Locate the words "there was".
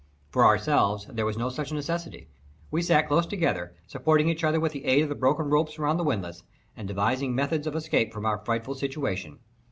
1.11-1.37